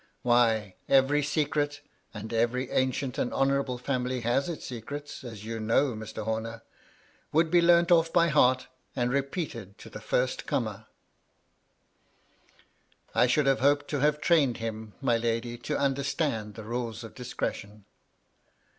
[0.23, 5.93] Why, every secret (and every ancient and honourable family has its secrets, as you know,
[5.93, 6.23] Mr.
[6.23, 6.63] Homer!)
[7.31, 10.87] would be leamt off by heart, and repeated to the first comer
[13.11, 17.03] 1"" I should have hoped to have trained him, my lady, to understand the rules
[17.03, 17.85] of discretion."